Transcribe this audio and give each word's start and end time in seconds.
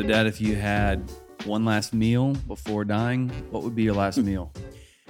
So, 0.00 0.06
Dad, 0.06 0.26
if 0.26 0.40
you 0.40 0.56
had 0.56 1.12
one 1.44 1.66
last 1.66 1.92
meal 1.92 2.32
before 2.48 2.86
dying, 2.86 3.28
what 3.50 3.62
would 3.64 3.74
be 3.74 3.82
your 3.82 3.92
last 3.92 4.16
meal? 4.16 4.50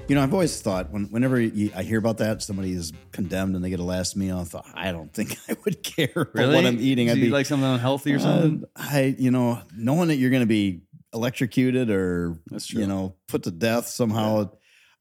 You 0.08 0.16
know, 0.16 0.22
I've 0.24 0.32
always 0.32 0.60
thought 0.60 0.90
when, 0.90 1.04
whenever 1.12 1.40
you, 1.40 1.70
I 1.76 1.84
hear 1.84 2.00
about 2.00 2.18
that, 2.18 2.42
somebody 2.42 2.72
is 2.72 2.92
condemned 3.12 3.54
and 3.54 3.64
they 3.64 3.70
get 3.70 3.78
a 3.78 3.84
last 3.84 4.16
meal. 4.16 4.38
I 4.38 4.42
thought, 4.42 4.66
I 4.74 4.90
don't 4.90 5.14
think 5.14 5.36
I 5.48 5.54
would 5.64 5.84
care 5.84 6.10
about 6.16 6.34
what 6.48 6.66
I'm 6.66 6.80
eating. 6.80 7.06
Do 7.06 7.12
I'd 7.12 7.18
you 7.18 7.26
be 7.26 7.30
like 7.30 7.46
something 7.46 7.68
unhealthy 7.68 8.14
or 8.14 8.16
uh, 8.16 8.18
something? 8.18 8.64
I, 8.74 9.14
you 9.16 9.30
know, 9.30 9.62
knowing 9.76 10.08
that 10.08 10.16
you're 10.16 10.30
going 10.30 10.42
to 10.42 10.46
be 10.46 10.80
electrocuted 11.14 11.88
or 11.88 12.40
you 12.70 12.88
know 12.88 13.14
put 13.28 13.44
to 13.44 13.52
death 13.52 13.86
somehow. 13.86 14.50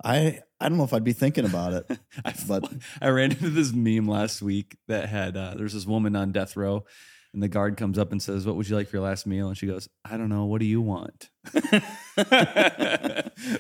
I 0.03 0.41
I 0.59 0.69
don't 0.69 0.77
know 0.77 0.83
if 0.83 0.93
I'd 0.93 1.03
be 1.03 1.13
thinking 1.13 1.45
about 1.45 1.73
it. 1.73 1.99
I, 2.23 2.35
but 2.47 2.71
I 3.01 3.09
ran 3.09 3.31
into 3.31 3.49
this 3.49 3.73
meme 3.73 4.07
last 4.07 4.43
week 4.43 4.77
that 4.87 5.09
had 5.09 5.35
uh, 5.35 5.55
there's 5.57 5.73
this 5.73 5.87
woman 5.87 6.15
on 6.15 6.31
death 6.31 6.55
row, 6.55 6.85
and 7.33 7.43
the 7.43 7.47
guard 7.47 7.77
comes 7.77 7.97
up 7.99 8.11
and 8.11 8.21
says, 8.21 8.45
"What 8.45 8.55
would 8.55 8.67
you 8.69 8.75
like 8.75 8.87
for 8.89 8.97
your 8.97 9.05
last 9.05 9.25
meal?" 9.27 9.47
And 9.47 9.57
she 9.57 9.67
goes, 9.67 9.87
"I 10.05 10.17
don't 10.17 10.29
know. 10.29 10.45
What 10.45 10.59
do 10.59 10.65
you 10.65 10.81
want?" 10.81 11.29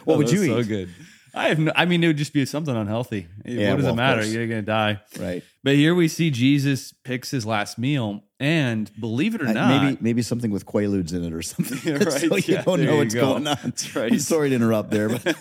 what 0.03 0.17
would 0.17 0.31
you 0.31 0.45
So 0.45 0.59
eat? 0.59 0.67
good. 0.67 0.89
I 1.35 1.49
have. 1.49 1.59
No, 1.59 1.71
I 1.75 1.85
mean, 1.85 2.03
it 2.03 2.07
would 2.07 2.17
just 2.17 2.33
be 2.33 2.43
something 2.45 2.75
unhealthy. 2.75 3.27
Yeah, 3.45 3.69
what 3.69 3.75
does 3.77 3.85
well, 3.85 3.93
it 3.93 3.97
matter? 3.97 4.25
You're 4.25 4.47
gonna 4.47 4.61
die. 4.63 4.99
right, 5.19 5.43
But 5.63 5.75
here 5.75 5.93
we 5.93 6.07
see 6.07 6.31
Jesus 6.31 6.91
picks 7.03 7.29
his 7.29 7.45
last 7.45 7.77
meal, 7.77 8.23
and 8.39 8.89
believe 8.99 9.35
it 9.35 9.41
or 9.43 9.47
Uh, 9.47 9.53
not, 9.53 9.83
maybe 9.83 9.97
maybe 10.01 10.21
something 10.23 10.49
with 10.49 10.65
quaaludes 10.65 11.13
in 11.13 11.23
it 11.23 11.31
or 11.33 11.43
something. 11.43 11.77
Yeah, 11.83 11.99
so 12.09 12.29
right. 12.29 12.47
you 12.47 12.55
Yeah, 12.55 12.63
don't 12.63 12.83
know 12.83 12.97
what's 12.97 13.13
go. 13.13 13.21
going 13.33 13.47
on. 13.47 13.57
That's 13.63 13.95
right. 13.95 14.11
I'm 14.11 14.19
sorry 14.19 14.49
to 14.49 14.55
interrupt 14.55 14.89
there, 14.89 15.07
but 15.09 15.37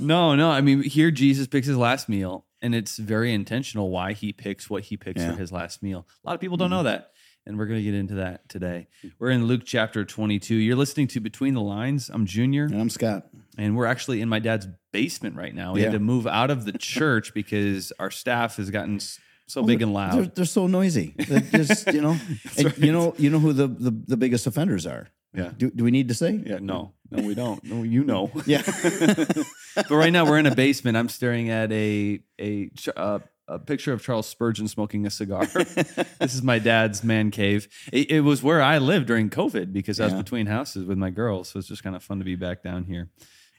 no, 0.00 0.34
no. 0.34 0.50
I 0.50 0.60
mean, 0.60 0.82
here 0.82 1.10
Jesus 1.10 1.46
picks 1.46 1.66
his 1.66 1.78
last 1.78 2.10
meal, 2.10 2.44
and 2.60 2.74
it's 2.74 2.98
very 2.98 3.32
intentional 3.32 3.88
why 3.88 4.12
he 4.12 4.34
picks 4.34 4.68
what 4.68 4.82
he 4.84 4.98
picks 4.98 5.22
Yeah. 5.22 5.32
for 5.32 5.38
his 5.38 5.50
last 5.50 5.82
meal. 5.82 6.06
A 6.24 6.28
lot 6.28 6.34
of 6.34 6.40
people 6.42 6.58
don't 6.58 6.70
know 6.70 6.82
that, 6.82 7.10
and 7.46 7.58
we're 7.58 7.66
going 7.66 7.80
to 7.80 7.84
get 7.84 7.94
into 7.94 8.14
that 8.14 8.48
today. 8.48 8.88
We're 9.18 9.30
in 9.30 9.46
Luke 9.46 9.62
chapter 9.64 10.04
22. 10.04 10.54
You're 10.54 10.76
listening 10.76 11.08
to 11.08 11.20
Between 11.20 11.54
the 11.54 11.60
Lines. 11.60 12.10
I'm 12.12 12.26
Junior, 12.26 12.64
and 12.64 12.80
I'm 12.80 12.90
Scott. 12.90 13.26
and 13.58 13.76
we're 13.76 13.86
actually 13.86 14.20
in 14.20 14.28
my 14.28 14.38
dad's 14.38 14.68
basement 14.92 15.36
right 15.36 15.54
now. 15.54 15.72
We 15.74 15.82
had 15.82 15.92
to 15.92 15.98
move 15.98 16.26
out 16.26 16.50
of 16.50 16.64
the 16.64 16.72
church 16.72 17.34
because 17.34 17.92
our 17.98 18.10
staff 18.10 18.56
has 18.56 18.70
gotten 18.70 19.00
so 19.46 19.62
big 19.62 19.82
and 19.82 19.90
They're, 19.90 19.94
loud. 19.94 20.34
they're 20.34 20.44
so 20.44 20.66
noisy. 20.66 21.14
They're 21.16 21.40
just 21.40 21.92
you 21.92 22.00
know, 22.00 22.16
and 22.56 22.64
right. 22.64 22.78
you 22.78 22.92
know, 22.92 23.14
you 23.18 23.30
know 23.30 23.38
who 23.38 23.52
the, 23.52 23.66
the 23.66 23.90
the 23.90 24.16
biggest 24.16 24.46
offenders 24.46 24.86
are. 24.86 25.08
Yeah. 25.34 25.50
Do, 25.56 25.70
do 25.70 25.84
we 25.84 25.90
need 25.90 26.08
to 26.08 26.14
say? 26.14 26.42
Yeah, 26.44 26.58
no, 26.60 26.92
no, 27.10 27.22
we 27.26 27.34
don't. 27.34 27.64
No, 27.64 27.82
you 27.82 28.04
know. 28.04 28.30
Yeah. 28.44 28.62
but 29.74 29.90
right 29.90 30.12
now 30.12 30.26
we're 30.26 30.38
in 30.38 30.46
a 30.46 30.54
basement. 30.54 30.96
I'm 30.96 31.08
staring 31.08 31.48
at 31.48 31.72
a 31.72 32.20
a 32.38 32.70
uh, 32.96 33.18
a 33.54 33.58
picture 33.58 33.92
of 33.92 34.02
Charles 34.02 34.26
Spurgeon 34.26 34.68
smoking 34.68 35.06
a 35.06 35.10
cigar. 35.10 35.46
this 35.46 36.34
is 36.34 36.42
my 36.42 36.58
dad's 36.58 37.02
man 37.04 37.30
cave. 37.30 37.68
It, 37.92 38.10
it 38.10 38.20
was 38.22 38.42
where 38.42 38.62
I 38.62 38.78
lived 38.78 39.06
during 39.06 39.30
COVID 39.30 39.72
because 39.72 40.00
I 40.00 40.04
was 40.04 40.12
Yeah. 40.14 40.18
between 40.22 40.46
houses 40.46 40.84
with 40.86 40.98
my 40.98 41.10
girls, 41.10 41.48
so 41.48 41.58
it's 41.58 41.68
just 41.68 41.82
kind 41.82 41.96
of 41.96 42.02
fun 42.02 42.18
to 42.18 42.24
be 42.24 42.36
back 42.36 42.62
down 42.62 42.84
here. 42.84 43.10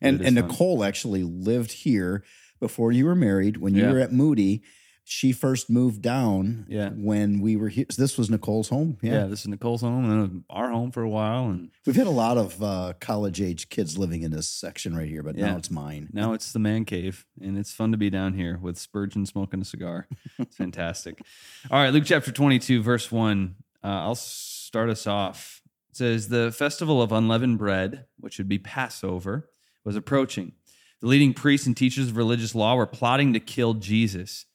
And 0.02 0.22
and. 0.22 0.36
Nicole 0.36 0.84
actually 0.84 1.24
lived 1.24 1.72
here 1.72 2.24
before 2.60 2.92
you 2.92 3.06
were 3.06 3.16
married. 3.16 3.58
When 3.58 3.76
you 3.76 3.84
Yeah. 3.84 3.92
were 3.92 4.00
at 4.00 4.12
Moody, 4.12 4.64
she 5.06 5.32
first 5.34 5.70
moved 5.70 6.02
down. 6.02 6.66
Yeah. 6.70 6.90
When 6.90 7.42
we 7.42 7.56
were 7.56 7.68
here, 7.70 7.86
this 7.98 8.18
was 8.18 8.30
Nicole's 8.30 8.70
home. 8.70 8.98
yeah. 9.02 9.12
Yeah. 9.14 9.26
this 9.26 9.42
is 9.42 9.48
Nicole's 9.48 9.82
home 9.82 10.10
and 10.10 10.44
our 10.50 10.70
home 10.72 10.92
for 10.92 11.02
a 11.04 11.10
while, 11.10 11.46
and 11.50 11.72
We've 11.86 11.96
had 11.96 12.08
a 12.08 12.12
lot 12.12 12.38
of 12.38 12.64
uh, 12.64 12.94
college 13.00 13.42
age 13.42 13.70
kids 13.70 13.98
living 13.98 14.22
in 14.24 14.32
this 14.32 14.48
section 14.48 14.96
right 14.96 15.10
here, 15.10 15.22
but 15.24 15.36
Yeah. 15.38 15.48
now 15.52 15.58
it's 15.58 15.70
mine. 15.72 16.10
now 16.14 16.34
it's 16.34 16.54
the 16.54 16.60
man 16.60 16.86
cave, 16.86 17.26
and 17.42 17.58
it's 17.58 17.72
fun 17.74 17.92
to 17.92 17.98
be 17.98 18.10
down 18.10 18.34
here 18.34 18.58
with 18.62 18.78
Spurgeon 18.78 19.26
smoking 19.26 19.62
a 19.62 19.66
cigar. 19.66 20.08
It's 20.40 20.56
fantastic. 20.56 21.22
All 21.70 21.80
right, 21.82 21.94
Luke 21.94 22.06
chapter 22.06 22.32
22, 22.32 22.82
verse 22.82 23.12
1. 23.12 23.56
Uh, 23.84 23.88
I'll 23.88 24.16
start 24.16 24.90
us 24.90 25.06
off. 25.06 25.62
It 25.92 25.98
says, 25.98 26.30
The 26.30 26.52
festival 26.52 27.02
of 27.02 27.12
unleavened 27.12 27.58
bread, 27.58 28.06
which 28.20 28.38
would 28.38 28.48
be 28.48 28.58
Passover, 28.58 29.50
was 29.84 29.96
approaching. 29.96 30.54
The 31.02 31.08
leading 31.08 31.34
priests 31.34 31.68
and 31.68 31.76
teachers 31.76 32.08
of 32.10 32.16
religious 32.18 32.56
law 32.56 32.76
were 32.76 32.86
plotting 32.88 33.34
to 33.34 33.40
kill 33.42 33.74
Jesus, 33.74 34.46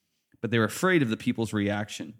but 0.40 0.50
they 0.50 0.58
were 0.58 0.64
afraid 0.64 1.02
of 1.02 1.10
the 1.10 1.16
people's 1.16 1.52
reaction. 1.52 2.14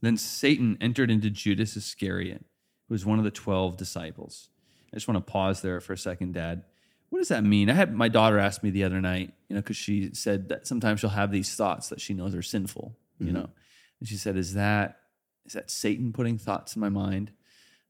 Then 0.00 0.16
Satan 0.16 0.76
entered 0.80 1.10
into 1.10 1.30
Judas 1.30 1.76
Iscariot, 1.76 2.44
who 2.88 2.94
was 2.94 3.06
one 3.06 3.18
of 3.18 3.24
the 3.24 3.30
12 3.30 3.76
disciples. 3.76 4.50
I 4.92 4.96
just 4.96 5.08
want 5.08 5.24
to 5.24 5.32
pause 5.32 5.62
there 5.62 5.80
for 5.80 5.94
a 5.94 5.98
second, 5.98 6.34
Dad. 6.34 6.64
What 7.08 7.18
does 7.20 7.28
that 7.28 7.44
mean? 7.44 7.70
I 7.70 7.74
had 7.74 7.94
my 7.94 8.08
daughter 8.08 8.38
ask 8.38 8.62
me 8.62 8.70
the 8.70 8.84
other 8.84 9.00
night, 9.00 9.32
you 9.48 9.54
know, 9.54 9.62
because 9.62 9.76
she 9.76 10.12
said 10.14 10.48
that 10.50 10.66
sometimes 10.66 11.00
she'll 11.00 11.10
have 11.10 11.30
these 11.32 11.54
thoughts 11.54 11.88
that 11.88 12.00
she 12.00 12.12
knows 12.12 12.34
are 12.34 12.42
sinful, 12.42 12.96
you 13.18 13.32
know. 13.32 13.50
And 14.00 14.08
she 14.08 14.16
said, 14.16 14.36
"Is 14.36 14.54
that 14.54 14.98
is 15.46 15.52
that 15.54 15.70
Satan 15.70 16.12
putting 16.12 16.38
thoughts 16.38 16.74
in 16.76 16.80
my 16.80 16.88
mind?" 16.88 17.30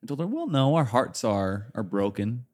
I 0.03 0.07
told 0.07 0.21
her, 0.21 0.27
"Well, 0.27 0.47
no. 0.47 0.75
Our 0.77 0.85
hearts 0.85 1.25
are 1.25 1.71
are 1.75 1.83
broken, 1.83 2.45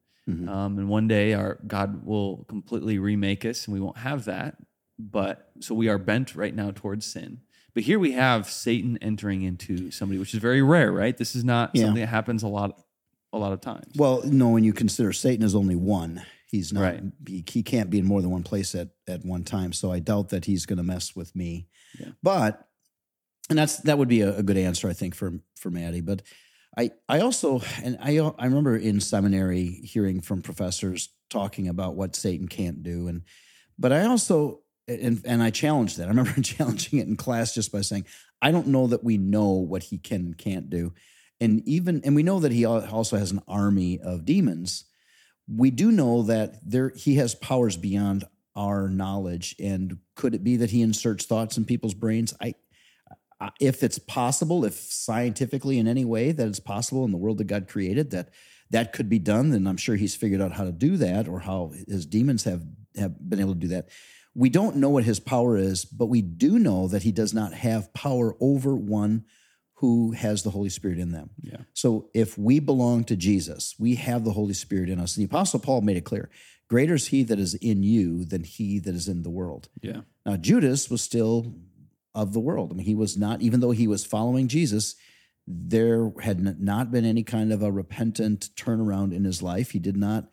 um, 0.48 0.78
and 0.78 0.88
one 0.88 1.08
day 1.08 1.34
our 1.34 1.58
God 1.66 2.06
will 2.06 2.44
completely 2.48 2.98
remake 2.98 3.44
us, 3.44 3.66
and 3.66 3.74
we 3.74 3.80
won't 3.80 3.98
have 3.98 4.24
that. 4.26 4.56
But 5.10 5.50
so 5.60 5.74
we 5.74 5.88
are 5.88 5.98
bent 5.98 6.34
right 6.34 6.54
now 6.54 6.70
towards 6.74 7.06
sin. 7.06 7.40
But 7.74 7.84
here 7.84 7.98
we 7.98 8.12
have 8.12 8.50
Satan 8.50 8.98
entering 9.00 9.42
into 9.42 9.90
somebody, 9.90 10.18
which 10.18 10.34
is 10.34 10.40
very 10.40 10.60
rare, 10.62 10.90
right? 10.92 11.16
This 11.16 11.36
is 11.36 11.44
not 11.44 11.70
Yeah. 11.74 11.84
something 11.84 12.00
that 12.00 12.08
happens 12.08 12.42
a 12.42 12.48
lot, 12.48 12.80
a 13.32 13.38
lot 13.38 13.52
of 13.52 13.60
times. 13.60 13.92
Well, 13.96 14.22
no, 14.24 14.48
when 14.50 14.64
you 14.64 14.72
consider 14.72 15.12
Satan 15.12 15.44
is 15.44 15.54
only 15.54 15.76
one, 15.76 16.22
he's 16.50 16.72
not. 16.72 16.80
Right. 16.82 17.02
He, 17.26 17.44
he 17.48 17.62
can't 17.62 17.88
be 17.88 18.00
in 18.00 18.06
more 18.06 18.20
than 18.22 18.30
one 18.30 18.42
place 18.42 18.74
at 18.74 18.88
at 19.08 19.24
one 19.24 19.44
time. 19.44 19.72
So 19.72 19.92
I 19.92 20.00
doubt 20.00 20.30
that 20.30 20.46
he's 20.46 20.66
going 20.66 20.78
to 20.78 20.82
mess 20.82 21.14
with 21.14 21.34
me. 21.36 21.68
Yeah. 21.98 22.08
But 22.22 22.66
and 23.48 23.58
that's 23.58 23.78
that 23.78 23.98
would 23.98 24.08
be 24.08 24.20
a, 24.22 24.36
a 24.38 24.42
good 24.42 24.56
answer, 24.56 24.88
I 24.88 24.92
think, 24.92 25.14
for 25.14 25.34
for 25.56 25.70
Maddie. 25.70 26.00
But 26.00 26.22
I 26.76 26.90
I 27.08 27.20
also 27.20 27.62
and 27.84 27.96
I 28.00 28.18
I 28.18 28.44
remember 28.46 28.76
in 28.76 28.98
seminary 29.00 29.80
hearing 29.84 30.20
from 30.20 30.42
professors 30.42 31.08
talking 31.28 31.68
about 31.68 31.94
what 31.94 32.16
Satan 32.16 32.48
can't 32.48 32.82
do, 32.82 33.06
and 33.06 33.22
but 33.78 33.92
I 33.92 34.06
also 34.06 34.62
and 34.90 35.22
and 35.24 35.42
I 35.42 35.50
challenged 35.50 35.98
that. 35.98 36.04
I 36.04 36.08
remember 36.08 36.32
challenging 36.42 36.98
it 36.98 37.06
in 37.06 37.16
class 37.16 37.54
just 37.54 37.72
by 37.72 37.80
saying, 37.80 38.06
I 38.42 38.50
don't 38.50 38.68
know 38.68 38.86
that 38.88 39.04
we 39.04 39.18
know 39.18 39.50
what 39.50 39.84
he 39.84 39.98
can 39.98 40.20
and 40.20 40.38
can't 40.38 40.70
do. 40.70 40.92
And 41.40 41.66
even 41.66 42.02
and 42.04 42.14
we 42.14 42.22
know 42.22 42.40
that 42.40 42.52
he 42.52 42.64
also 42.64 43.16
has 43.16 43.30
an 43.30 43.42
army 43.48 44.00
of 44.00 44.24
demons. 44.24 44.84
We 45.48 45.70
do 45.70 45.90
know 45.90 46.22
that 46.22 46.58
there 46.68 46.90
he 46.90 47.16
has 47.16 47.34
powers 47.34 47.76
beyond 47.76 48.24
our 48.54 48.88
knowledge. 48.88 49.56
And 49.58 49.98
could 50.16 50.34
it 50.34 50.44
be 50.44 50.56
that 50.56 50.70
he 50.70 50.82
inserts 50.82 51.24
thoughts 51.24 51.56
in 51.56 51.64
people's 51.64 51.94
brains? 51.94 52.34
I 52.40 52.54
if 53.58 53.82
it's 53.82 53.98
possible 53.98 54.64
if 54.64 54.74
scientifically 54.74 55.78
in 55.78 55.88
any 55.88 56.04
way 56.04 56.32
that 56.32 56.46
it's 56.46 56.60
possible 56.60 57.04
in 57.04 57.10
the 57.10 57.16
world 57.16 57.38
that 57.38 57.46
god 57.46 57.66
created 57.68 58.10
that 58.10 58.28
that 58.70 58.92
could 58.92 59.08
be 59.08 59.18
done 59.18 59.50
then 59.50 59.66
i'm 59.66 59.76
sure 59.76 59.96
he's 59.96 60.14
figured 60.14 60.42
out 60.42 60.52
how 60.52 60.64
to 60.64 60.72
do 60.72 60.96
that 60.96 61.26
or 61.26 61.40
how 61.40 61.72
his 61.88 62.04
demons 62.04 62.44
have 62.44 62.62
have 62.96 63.30
been 63.30 63.40
able 63.40 63.54
to 63.54 63.60
do 63.60 63.68
that 63.68 63.88
we 64.34 64.48
don't 64.48 64.76
know 64.76 64.90
what 64.90 65.04
his 65.04 65.20
power 65.20 65.56
is 65.56 65.84
but 65.84 66.06
we 66.06 66.22
do 66.22 66.58
know 66.58 66.88
that 66.88 67.02
he 67.02 67.12
does 67.12 67.34
not 67.34 67.52
have 67.52 67.92
power 67.92 68.34
over 68.40 68.74
one 68.74 69.24
who 69.74 70.12
has 70.12 70.42
the 70.42 70.50
Holy 70.50 70.68
Spirit 70.68 70.98
in 70.98 71.10
them. 71.10 71.30
Yeah. 71.40 71.62
So 71.72 72.10
if 72.12 72.36
we 72.36 72.60
belong 72.60 73.04
to 73.04 73.16
Jesus, 73.16 73.74
we 73.78 73.94
have 73.94 74.24
the 74.24 74.32
Holy 74.32 74.52
Spirit 74.52 74.90
in 74.90 75.00
us. 75.00 75.14
The 75.14 75.24
Apostle 75.24 75.58
Paul 75.58 75.80
made 75.80 75.96
it 75.96 76.04
clear 76.04 76.28
greater 76.70 76.94
is 76.94 77.08
he 77.08 77.24
that 77.24 77.38
is 77.38 77.54
in 77.54 77.82
you 77.82 78.24
than 78.24 78.44
he 78.44 78.78
that 78.78 78.94
is 78.94 79.08
in 79.08 79.22
the 79.22 79.30
world. 79.30 79.68
Yeah. 79.82 80.02
Now, 80.24 80.36
Judas 80.36 80.88
was 80.88 81.02
still 81.02 81.52
of 82.14 82.32
the 82.32 82.40
world. 82.40 82.72
I 82.72 82.76
mean, 82.76 82.86
he 82.86 82.94
was 82.94 83.18
not, 83.18 83.42
even 83.42 83.60
though 83.60 83.72
he 83.72 83.88
was 83.88 84.04
following 84.04 84.48
Jesus, 84.48 84.94
there 85.46 86.12
had 86.20 86.60
not 86.60 86.92
been 86.92 87.04
any 87.04 87.24
kind 87.24 87.52
of 87.52 87.62
a 87.62 87.72
repentant 87.72 88.50
turnaround 88.54 89.12
in 89.12 89.24
his 89.24 89.42
life. 89.42 89.72
He 89.72 89.80
did 89.80 89.96
not, 89.96 90.28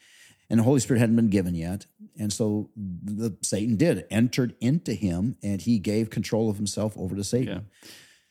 and 0.50 0.60
the 0.60 0.64
Holy 0.64 0.80
Spirit 0.80 1.00
hadn't 1.00 1.16
been 1.16 1.30
given 1.30 1.56
yet. 1.56 1.86
And 2.20 2.32
so 2.34 2.70
the 2.76 3.38
Satan 3.42 3.76
did 3.76 4.06
entered 4.10 4.56
into 4.60 4.94
him 4.94 5.36
and 5.44 5.62
he 5.62 5.78
gave 5.80 6.10
control 6.10 6.50
of 6.50 6.58
himself 6.58 6.98
over 6.98 7.16
to 7.16 7.24
Satan. 7.24 7.66
Yeah. 7.84 7.90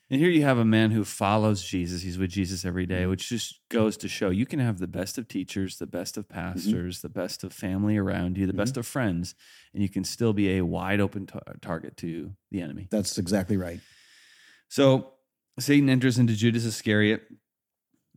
And 0.09 0.21
here 0.21 0.31
you 0.31 0.43
have 0.45 0.57
a 0.59 0.65
man 0.65 0.93
who 0.93 1.05
follows 1.05 1.65
Jesus. 1.65 2.03
He's 2.03 2.17
with 2.17 2.31
Jesus 2.31 2.65
every 2.65 2.87
Mm-hmm. 2.87 3.11
which 3.11 3.29
just 3.29 3.59
goes 3.69 3.97
to 3.97 4.09
show 4.09 4.31
you 4.31 4.47
can 4.47 4.61
have 4.61 4.79
the 4.79 4.87
best 4.87 5.19
of 5.19 5.27
teachers, 5.27 5.79
the 5.79 5.87
best 5.87 6.17
of 6.17 6.29
Mm-hmm. 6.29 6.41
pastors, 6.53 7.01
the 7.03 7.09
best 7.09 7.43
of 7.43 7.53
family 7.53 7.97
around 7.97 8.39
you, 8.39 8.47
the 8.47 8.53
best 8.53 8.77
of 8.77 8.87
friends, 8.87 9.35
and 9.75 9.83
you 9.83 9.89
can 9.89 10.05
still 10.05 10.33
be 10.33 10.57
a 10.59 10.65
wide 10.65 11.01
open 11.01 11.27
tar- 11.27 11.43
target 11.61 11.97
to 11.99 12.33
the 12.53 12.61
enemy. 12.61 12.87
That's 12.91 13.19
exactly 13.19 13.57
right. 13.57 13.81
So 14.69 15.13
Satan 15.59 15.89
enters 15.89 16.19
into 16.19 16.35
Judas 16.35 16.65
Iscariot, 16.65 17.23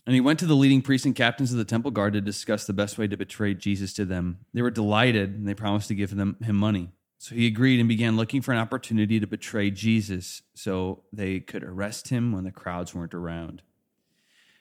and 0.05 0.15
he 0.15 0.21
went 0.21 0.39
to 0.39 0.45
the 0.45 0.55
leading 0.55 0.81
priests 0.81 1.05
and 1.05 1.15
captains 1.15 1.51
of 1.51 1.57
the 1.57 1.65
temple 1.65 1.91
guard 1.91 2.13
to 2.13 2.21
discuss 2.21 2.65
the 2.65 2.73
best 2.73 2.97
way 2.97 3.07
to 3.07 3.17
betray 3.17 3.53
Jesus 3.53 3.93
to 3.93 4.05
them. 4.05 4.39
They 4.53 4.61
were 4.61 4.71
delighted, 4.71 5.35
and 5.35 5.47
they 5.47 5.53
promised 5.53 5.87
to 5.89 5.95
give 5.95 6.15
them 6.15 6.37
him 6.41 6.55
money. 6.55 6.89
So 7.17 7.35
he 7.35 7.47
agreed 7.47 7.79
and 7.79 7.89
began 7.89 8.15
looking 8.15 8.41
for 8.41 8.53
an 8.53 8.59
opportunity 8.59 9.19
to 9.19 9.27
betray 9.27 9.71
Jesus 9.71 10.41
so 10.53 11.03
they 11.11 11.41
could 11.41 11.63
arrest 11.63 12.07
him 12.07 12.31
when 12.31 12.45
the 12.45 12.51
crowds 12.51 12.95
weren't 12.95 13.13
around. 13.13 13.61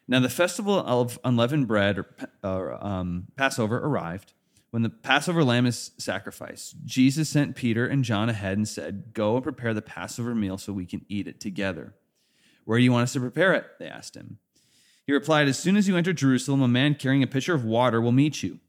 Now, 0.08 0.20
the 0.20 0.28
festival 0.28 0.74
of 0.74 1.18
unleavened 1.22 1.68
bread, 1.68 1.98
or, 1.98 2.06
or 2.42 2.84
um, 2.84 3.28
Passover, 3.36 3.78
arrived. 3.78 4.32
When 4.70 4.82
the 4.82 4.90
Passover 4.90 5.44
lamb 5.44 5.66
is 5.66 5.92
sacrificed, 5.98 6.76
Jesus 6.84 7.28
sent 7.28 7.56
Peter 7.56 7.86
and 7.86 8.04
John 8.04 8.28
ahead 8.28 8.56
and 8.56 8.66
said, 8.66 9.14
Go 9.14 9.36
and 9.36 9.42
prepare 9.42 9.72
the 9.72 9.82
Passover 9.82 10.34
meal 10.34 10.58
so 10.58 10.72
we 10.72 10.84
can 10.84 11.04
eat 11.08 11.28
it 11.28 11.40
together. 11.40 11.94
Where 12.64 12.78
do 12.78 12.84
you 12.84 12.92
want 12.92 13.04
us 13.04 13.12
to 13.14 13.20
prepare 13.20 13.54
it? 13.54 13.66
They 13.78 13.86
asked 13.86 14.14
him. 14.14 14.38
He 15.08 15.14
replied, 15.14 15.48
As 15.48 15.58
soon 15.58 15.78
as 15.78 15.88
you 15.88 15.96
enter 15.96 16.12
Jerusalem, 16.12 16.60
a 16.60 16.68
man 16.68 16.94
carrying 16.94 17.22
a 17.22 17.26
pitcher 17.26 17.54
of 17.54 17.64
water 17.64 17.98
will 17.98 18.12
meet 18.12 18.42
you. 18.42 18.60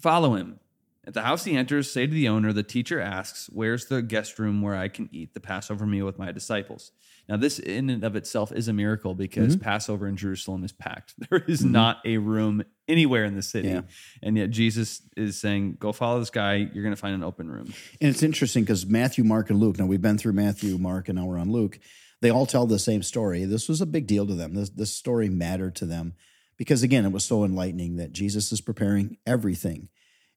Follow 0.00 0.34
him. 0.34 0.60
At 1.06 1.12
the 1.12 1.22
house 1.22 1.44
he 1.44 1.56
enters, 1.56 1.90
say 1.90 2.06
to 2.06 2.12
the 2.12 2.26
owner, 2.26 2.54
The 2.54 2.62
teacher 2.62 2.98
asks, 3.00 3.50
Where's 3.52 3.84
the 3.84 4.00
guest 4.00 4.38
room 4.38 4.62
where 4.62 4.74
I 4.74 4.88
can 4.88 5.10
eat 5.12 5.34
the 5.34 5.40
Passover 5.40 5.84
meal 5.84 6.06
with 6.06 6.18
my 6.18 6.32
disciples? 6.32 6.90
Now, 7.28 7.36
this 7.36 7.58
in 7.58 7.90
and 7.90 8.02
of 8.02 8.16
itself 8.16 8.50
is 8.50 8.68
a 8.68 8.72
miracle 8.72 9.14
because 9.14 9.56
Mm-hmm. 9.56 9.62
Passover 9.62 10.08
in 10.08 10.16
Jerusalem 10.16 10.64
is 10.64 10.72
packed. 10.72 11.12
There 11.30 11.44
is 11.46 11.62
not 11.62 11.98
a 12.06 12.16
room 12.16 12.62
anywhere 12.88 13.26
in 13.26 13.36
the 13.36 13.42
city. 13.42 13.68
Yeah. 13.68 13.82
And 14.22 14.38
yet 14.38 14.48
Jesus 14.48 15.02
is 15.18 15.38
saying, 15.38 15.76
Go 15.78 15.92
follow 15.92 16.18
this 16.18 16.30
guy. 16.30 16.54
You're 16.54 16.82
going 16.82 16.94
to 16.94 17.00
find 17.00 17.14
an 17.14 17.22
open 17.22 17.50
room. 17.50 17.74
And 18.00 18.08
it's 18.08 18.22
interesting 18.22 18.62
because 18.64 18.86
Matthew, 18.86 19.22
Mark, 19.22 19.50
and 19.50 19.60
Luke, 19.60 19.78
now 19.78 19.84
we've 19.84 20.00
been 20.00 20.16
through 20.16 20.32
Matthew, 20.32 20.78
Mark, 20.78 21.10
and 21.10 21.18
now 21.18 21.26
we're 21.26 21.38
on 21.38 21.52
Luke. 21.52 21.78
They 22.20 22.30
all 22.30 22.46
tell 22.46 22.66
the 22.66 22.78
same 22.78 23.02
story. 23.02 23.44
This 23.44 23.68
was 23.68 23.80
a 23.80 23.86
big 23.86 24.06
deal 24.06 24.26
to 24.26 24.34
them. 24.34 24.54
This, 24.54 24.70
this 24.70 24.94
story 24.94 25.28
mattered 25.28 25.76
to 25.76 25.86
them 25.86 26.14
because, 26.56 26.82
again, 26.82 27.04
it 27.04 27.12
was 27.12 27.24
so 27.24 27.44
enlightening 27.44 27.96
that 27.96 28.12
Jesus 28.12 28.50
is 28.50 28.60
preparing 28.60 29.18
everything. 29.26 29.88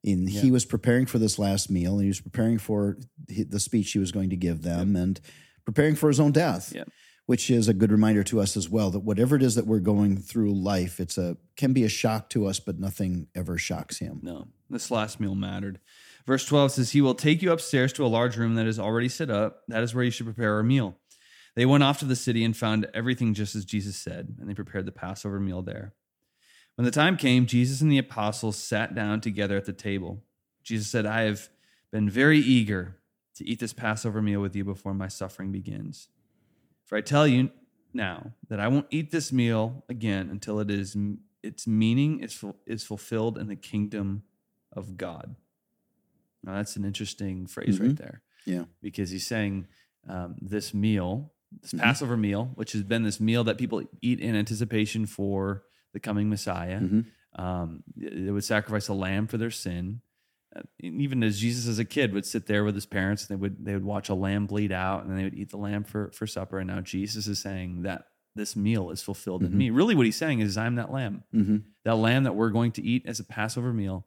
And 0.03 0.29
he 0.29 0.49
was 0.49 0.65
preparing 0.65 1.05
for 1.05 1.19
this 1.19 1.37
last 1.37 1.69
meal, 1.69 1.93
and 1.93 2.01
he 2.01 2.07
was 2.07 2.21
preparing 2.21 2.57
for 2.57 2.97
the 3.27 3.59
speech 3.59 3.91
he 3.91 3.99
was 3.99 4.11
going 4.11 4.31
to 4.31 4.35
give 4.35 4.63
them, 4.63 4.95
and 4.95 5.21
preparing 5.63 5.95
for 5.95 6.07
his 6.07 6.19
own 6.19 6.31
death. 6.31 6.73
Which 7.27 7.51
is 7.51 7.67
a 7.67 7.73
good 7.73 7.91
reminder 7.91 8.23
to 8.23 8.41
us 8.41 8.57
as 8.57 8.67
well 8.67 8.89
that 8.89 9.01
whatever 9.01 9.35
it 9.35 9.43
is 9.43 9.55
that 9.55 9.67
we're 9.67 9.79
going 9.79 10.17
through 10.17 10.53
life, 10.53 10.99
it's 10.99 11.19
a 11.19 11.37
can 11.55 11.71
be 11.71 11.83
a 11.83 11.89
shock 11.89 12.29
to 12.31 12.47
us, 12.47 12.59
but 12.59 12.79
nothing 12.79 13.27
ever 13.35 13.59
shocks 13.59 13.99
him. 13.99 14.19
No, 14.23 14.47
this 14.69 14.89
last 14.89 15.19
meal 15.19 15.35
mattered. 15.35 15.79
Verse 16.25 16.45
12 16.45 16.71
says, 16.73 16.91
He 16.91 16.99
will 16.99 17.15
take 17.15 17.41
you 17.41 17.51
upstairs 17.51 17.93
to 17.93 18.05
a 18.05 18.07
large 18.07 18.37
room 18.37 18.55
that 18.55 18.65
is 18.65 18.79
already 18.79 19.07
set 19.07 19.29
up. 19.29 19.61
That 19.67 19.83
is 19.83 19.93
where 19.93 20.03
you 20.03 20.11
should 20.11 20.25
prepare 20.25 20.59
a 20.59 20.63
meal. 20.63 20.97
They 21.55 21.65
went 21.65 21.83
off 21.83 21.99
to 21.99 22.05
the 22.05 22.15
city 22.15 22.43
and 22.43 22.55
found 22.55 22.87
everything 22.93 23.33
just 23.33 23.55
as 23.55 23.65
Jesus 23.65 23.97
said, 23.97 24.35
and 24.39 24.49
they 24.49 24.53
prepared 24.53 24.85
the 24.85 24.91
Passover 24.91 25.39
meal 25.39 25.61
there. 25.61 25.93
When 26.75 26.85
the 26.85 26.91
time 26.91 27.17
came, 27.17 27.45
Jesus 27.45 27.81
and 27.81 27.91
the 27.91 27.97
apostles 27.97 28.55
sat 28.55 28.95
down 28.95 29.19
together 29.21 29.57
at 29.57 29.65
the 29.65 29.73
table. 29.73 30.23
Jesus 30.63 30.87
said, 30.87 31.05
I 31.05 31.21
have 31.23 31.49
been 31.91 32.09
very 32.09 32.39
eager 32.39 32.97
to 33.35 33.45
eat 33.47 33.59
this 33.59 33.73
Passover 33.73 34.21
meal 34.21 34.39
with 34.39 34.55
you 34.55 34.63
before 34.63 34.93
my 34.93 35.07
suffering 35.09 35.51
begins. 35.51 36.07
For 36.85 36.97
I 36.97 37.01
tell 37.01 37.27
you 37.27 37.49
now 37.93 38.31
that 38.47 38.59
I 38.61 38.69
won't 38.69 38.87
eat 38.89 39.11
this 39.11 39.33
meal 39.33 39.83
again 39.89 40.29
until 40.29 40.59
it 40.59 40.71
is 40.71 40.95
its 41.43 41.65
meaning 41.67 42.19
is, 42.19 42.43
is 42.67 42.83
fulfilled 42.83 43.37
in 43.37 43.47
the 43.47 43.55
kingdom 43.55 44.23
of 44.71 44.95
God. 44.95 45.35
Now 46.43 46.53
that's 46.55 46.75
an 46.75 46.85
interesting 46.85 47.47
phrase 47.47 47.79
right 47.79 47.95
there 47.95 48.21
Yeah. 48.45 48.65
because 48.81 49.09
he's 49.09 49.25
saying 49.25 49.67
um, 50.07 50.35
this 50.41 50.73
meal, 50.73 51.31
this 51.61 51.73
Mhm. 51.73 51.79
Passover 51.79 52.15
meal, 52.17 52.51
which 52.55 52.71
has 52.73 52.83
been 52.83 53.03
this 53.03 53.19
meal 53.19 53.43
that 53.43 53.57
people 53.57 53.83
eat 54.01 54.19
in 54.19 54.35
anticipation 54.35 55.05
for 55.05 55.63
the 55.93 55.99
coming 55.99 56.29
Messiah. 56.29 56.79
Mhm. 56.81 57.05
Um, 57.35 57.83
they 57.95 58.31
would 58.31 58.43
sacrifice 58.43 58.87
a 58.87 58.93
lamb 58.93 59.27
for 59.27 59.37
their 59.37 59.51
sin. 59.51 60.01
Uh, 60.55 60.61
even 60.79 61.23
as 61.23 61.39
Jesus 61.39 61.65
as 61.67 61.79
a 61.79 61.85
kid 61.85 62.13
would 62.13 62.25
sit 62.25 62.45
there 62.45 62.63
with 62.65 62.75
his 62.75 62.85
parents, 62.85 63.23
and 63.29 63.29
they 63.37 63.41
would 63.41 63.63
they 63.63 63.73
would 63.73 63.85
watch 63.85 64.09
a 64.09 64.13
lamb 64.15 64.47
bleed 64.47 64.71
out, 64.71 65.01
and 65.01 65.09
then 65.09 65.17
they 65.17 65.23
would 65.23 65.33
eat 65.35 65.49
the 65.49 65.57
lamb 65.57 65.83
for 65.85 66.11
for 66.11 66.27
supper. 66.27 66.59
And 66.59 66.67
now 66.67 66.81
Jesus 66.81 67.25
is 67.27 67.39
saying 67.39 67.83
that 67.83 68.07
this 68.35 68.55
meal 68.55 68.91
is 68.91 69.01
fulfilled 69.01 69.43
in 69.43 69.51
Mhm. 69.51 69.55
me. 69.55 69.69
Really, 69.69 69.95
what 69.95 70.05
he's 70.05 70.15
saying 70.17 70.39
is, 70.39 70.57
I'm 70.57 70.75
that 70.75 70.91
lamb, 70.91 71.23
Mm-hmm. 71.33 71.57
that 71.83 71.95
lamb 71.95 72.23
that 72.23 72.35
we're 72.35 72.49
going 72.49 72.71
to 72.73 72.81
eat 72.81 73.05
as 73.05 73.19
a 73.19 73.23
Passover 73.25 73.71
meal, 73.73 74.05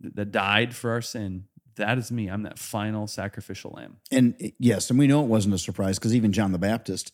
that 0.00 0.30
died 0.30 0.74
for 0.76 0.90
our 0.92 1.02
sin. 1.02 1.47
That 1.78 1.98
is 1.98 2.12
me. 2.12 2.28
I'm 2.28 2.42
that 2.42 2.58
final 2.58 3.06
sacrificial 3.06 3.72
lamb. 3.76 3.96
And 4.12 4.34
yes, 4.58 4.90
and 4.90 4.98
we 4.98 5.06
know 5.06 5.22
it 5.22 5.28
wasn't 5.28 5.54
a 5.54 5.58
surprise 5.58 5.98
because 5.98 6.14
even 6.14 6.32
John 6.32 6.52
the 6.52 6.58
Baptist 6.58 7.12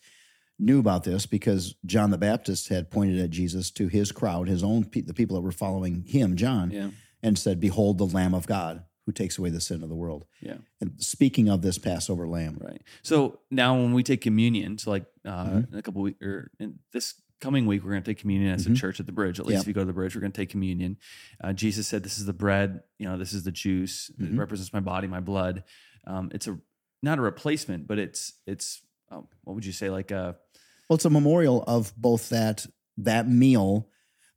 knew 0.58 0.78
about 0.78 1.04
this 1.04 1.26
because 1.26 1.74
John 1.86 2.10
the 2.10 2.18
Baptist 2.18 2.68
had 2.68 2.90
pointed 2.90 3.18
at 3.20 3.30
Jesus 3.30 3.70
to 3.72 3.88
his 3.88 4.12
crowd, 4.12 4.48
his 4.48 4.62
own 4.62 4.84
pe- 4.84 5.00
the 5.00 5.14
people 5.14 5.36
that 5.36 5.42
were 5.42 5.50
following 5.52 6.04
him, 6.06 6.36
John, 6.36 6.70
Yeah, 6.70 6.90
and 7.22 7.38
said, 7.38 7.58
"Behold, 7.60 7.98
the 7.98 8.06
Lamb 8.06 8.34
of 8.34 8.46
God 8.46 8.84
who 9.06 9.12
takes 9.12 9.36
away 9.38 9.50
the 9.50 9.60
sin 9.60 9.82
of 9.82 9.88
the 9.88 9.94
world." 9.96 10.26
yeah. 10.40 10.58
And 10.80 10.92
speaking 11.02 11.48
of 11.48 11.62
this 11.62 11.78
Passover 11.78 12.28
lamb, 12.28 12.58
Right. 12.60 12.82
So 13.02 13.40
now 13.50 13.74
when 13.76 13.92
we 13.94 14.02
take 14.02 14.20
communion, 14.20 14.78
so 14.78 14.90
like 14.90 15.06
uh, 15.24 15.46
Mhm. 15.46 15.72
in 15.72 15.78
a 15.78 15.82
couple 15.82 16.02
weeks 16.02 16.22
or 16.22 16.50
in 16.60 16.78
this 16.92 17.14
coming 17.44 17.66
week, 17.66 17.84
we're 17.84 17.90
going 17.90 18.02
to 18.02 18.10
take 18.10 18.18
communion 18.18 18.52
as 18.54 18.66
a 18.66 18.70
Mhm. 18.70 18.76
church 18.76 18.98
at 19.00 19.06
the 19.06 19.12
bridge. 19.12 19.38
At 19.38 19.44
least 19.46 19.56
Yeah. 19.56 19.60
if 19.60 19.66
you 19.68 19.74
go 19.74 19.82
to 19.82 19.86
the 19.86 19.92
bridge, 19.92 20.14
we're 20.14 20.22
going 20.22 20.32
to 20.32 20.40
take 20.40 20.48
communion. 20.48 20.96
Uh, 21.42 21.52
Jesus 21.52 21.86
said, 21.86 22.02
"This 22.02 22.18
is 22.18 22.24
the 22.24 22.32
bread. 22.32 22.80
You 22.98 23.06
know, 23.06 23.18
this 23.18 23.32
is 23.34 23.42
the 23.44 23.52
juice. 23.52 24.10
It 24.18 24.32
Mhm. 24.32 24.38
represents 24.38 24.72
my 24.72 24.80
body, 24.80 25.06
my 25.06 25.20
blood." 25.20 25.62
Um, 26.06 26.30
it's 26.34 26.46
a 26.46 26.58
not 27.02 27.18
a 27.18 27.22
replacement, 27.22 27.86
but 27.86 27.98
it's 27.98 28.32
it's 28.46 28.80
um, 29.10 29.28
what 29.42 29.54
would 29.54 29.66
you 29.66 29.72
say 29.72 29.90
like 29.90 30.10
a 30.10 30.36
well, 30.88 30.94
it's 30.96 31.04
a 31.04 31.10
memorial 31.10 31.62
of 31.66 31.92
both 31.96 32.30
that 32.30 32.66
that 32.96 33.28
meal. 33.28 33.90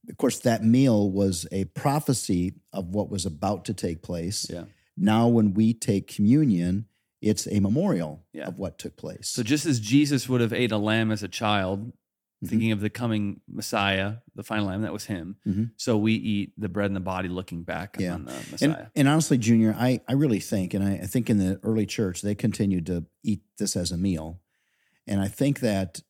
Of 0.10 0.18
course, 0.18 0.39
that 0.39 0.63
meal 0.63 1.10
was 1.12 1.45
a 1.51 1.65
prophecy 1.65 2.56
of 2.74 2.89
what 2.95 3.10
was 3.10 3.25
about 3.25 3.65
to 3.65 3.74
take 3.74 4.01
place. 4.01 4.45
yeah. 4.50 4.65
Now, 4.98 5.27
when 5.27 5.53
we 5.53 5.74
take 5.74 6.07
communion, 6.07 6.88
it's 7.21 7.48
a 7.48 7.60
memorial 7.60 8.25
Yeah. 8.33 8.48
of 8.48 8.57
what 8.57 8.77
took 8.80 8.95
place. 8.95 9.27
So 9.30 9.44
just 9.44 9.65
as 9.65 9.80
Jesus 9.80 10.27
would 10.30 10.39
have 10.42 10.53
ate 10.53 10.71
a 10.71 10.77
lamb 10.77 11.12
as 11.12 11.24
a 11.24 11.27
child, 11.27 11.92
Mhm. 12.44 12.50
thinking 12.50 12.72
of 12.72 12.80
the 12.81 12.89
coming 12.89 13.42
Messiah, 13.48 14.18
the 14.36 14.44
final 14.44 14.68
lamb, 14.68 14.84
that 14.84 14.94
was 14.94 15.06
him. 15.06 15.38
Mhm. 15.48 15.72
So 15.78 15.98
we 15.98 16.13
eat 16.13 16.54
the 16.57 16.69
bread 16.69 16.86
and 16.88 16.95
the 16.95 17.00
body, 17.00 17.30
looking 17.30 17.63
back 17.63 17.98
Yeah. 18.00 18.13
on 18.13 18.25
the 18.25 18.34
And, 18.34 18.51
Messiah. 18.51 18.88
and 18.95 19.07
honestly, 19.07 19.38
Junior, 19.39 19.74
I, 19.78 20.01
I 20.07 20.13
really 20.13 20.39
think, 20.39 20.74
and 20.75 20.84
I, 20.84 20.94
I 20.98 21.06
think 21.07 21.30
in 21.30 21.38
the 21.39 21.60
early 21.63 21.86
church, 21.88 22.22
they 22.22 22.36
continued 22.36 22.86
to 22.88 23.06
eat 23.24 23.42
this 23.57 23.75
as 23.75 23.92
a 23.92 23.98
meal. 23.98 24.39
And 25.07 25.19
I 25.19 25.28
think 25.30 25.62
that 25.62 26.01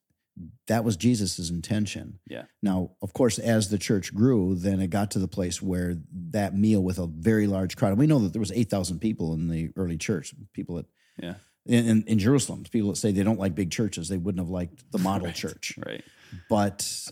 that 0.68 0.84
was 0.84 0.98
Jesus's 0.98 1.50
intention. 1.50 2.20
Yeah. 2.30 2.44
Now, 2.62 2.92
of 3.02 3.14
course, 3.14 3.40
as 3.40 3.70
the 3.70 3.78
church 3.80 4.14
grew, 4.14 4.54
then 4.56 4.80
it 4.82 4.90
got 4.90 5.10
to 5.12 5.20
the 5.20 5.28
place 5.28 5.62
where 5.62 5.98
that 6.32 6.56
meal 6.56 6.84
with 6.84 7.00
a 7.00 7.08
very 7.08 7.48
large 7.48 7.76
crowd, 7.78 7.90
and 7.92 7.98
we 8.00 8.06
know 8.06 8.20
that 8.20 8.34
there 8.34 8.40
was 8.42 8.52
8,000 8.52 9.00
people 9.00 9.34
in 9.34 9.48
the 9.48 9.72
early 9.78 9.98
church, 9.98 10.36
people 10.54 10.76
that, 10.76 10.86
yeah. 11.18 11.36
in, 11.66 11.88
in, 11.88 12.04
in 12.04 12.20
Jerusalem, 12.20 12.64
people 12.70 12.90
that 12.90 12.98
say 12.98 13.12
they 13.12 13.24
don't 13.24 13.40
like 13.40 13.56
big 13.56 13.72
churches, 13.72 14.10
they 14.10 14.18
wouldn't 14.18 14.40
have 14.42 14.50
liked 14.50 14.84
the 14.92 15.00
model 15.00 15.26
Right. 15.28 15.36
church 15.36 15.74
Right. 15.84 16.04
But 16.50 17.10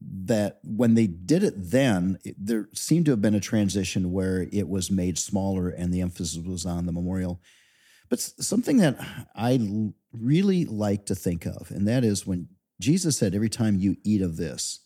that 0.00 0.58
when 0.62 0.94
they 0.94 1.06
did 1.06 1.42
it 1.42 1.54
then 1.56 2.18
it, 2.24 2.34
there 2.38 2.68
seemed 2.74 3.06
to 3.06 3.10
have 3.10 3.22
been 3.22 3.34
a 3.34 3.40
transition 3.40 4.12
where 4.12 4.46
it 4.52 4.68
was 4.68 4.90
made 4.90 5.16
smaller 5.18 5.68
and 5.70 5.92
the 5.94 6.00
emphasis 6.02 6.36
was 6.44 6.66
on 6.66 6.84
the 6.86 6.92
memorial 6.92 7.40
but 8.10 8.20
something 8.20 8.76
that 8.76 8.96
i 9.34 9.54
l- 9.54 9.94
really 10.12 10.64
like 10.66 11.06
to 11.06 11.14
think 11.14 11.46
of 11.46 11.70
and 11.70 11.88
that 11.88 12.04
is 12.04 12.26
when 12.26 12.48
jesus 12.80 13.16
said 13.16 13.34
every 13.34 13.48
time 13.48 13.76
you 13.78 13.96
eat 14.04 14.20
of 14.20 14.36
this 14.36 14.80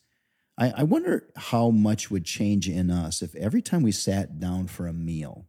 I, 0.57 0.73
I 0.79 0.83
wonder 0.85 1.29
how 1.37 1.71
much 1.71 2.11
would 2.11 2.25
change 2.25 2.69
in 2.69 2.91
us 2.91 3.21
if 3.23 3.35
every 3.37 3.63
time 3.63 3.83
we 3.83 3.93
sat 3.93 4.39
down 4.39 4.69
for 4.69 4.87
a 4.87 4.93
meal 4.93 5.47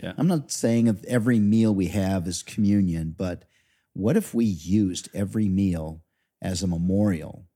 Yeah. 0.00 0.12
i'm 0.18 0.28
not 0.28 0.52
saying 0.52 0.84
that 0.84 1.04
every 1.06 1.40
meal 1.40 1.74
we 1.74 1.88
have 1.88 2.28
is 2.28 2.44
communion 2.44 3.14
but 3.18 3.44
what 3.92 4.16
if 4.16 4.32
we 4.32 4.44
used 4.44 5.08
every 5.12 5.48
meal 5.48 6.02
as 6.40 6.62
a 6.62 6.68
memorial 6.68 7.46